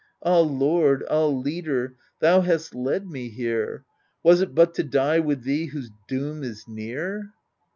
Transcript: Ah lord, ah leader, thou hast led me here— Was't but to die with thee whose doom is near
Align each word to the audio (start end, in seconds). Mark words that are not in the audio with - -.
Ah 0.23 0.39
lord, 0.39 1.05
ah 1.11 1.27
leader, 1.27 1.95
thou 2.21 2.41
hast 2.41 2.73
led 2.73 3.05
me 3.07 3.29
here— 3.29 3.85
Was't 4.23 4.55
but 4.55 4.73
to 4.73 4.83
die 4.83 5.19
with 5.19 5.43
thee 5.43 5.67
whose 5.67 5.91
doom 6.07 6.41
is 6.43 6.67
near 6.67 7.33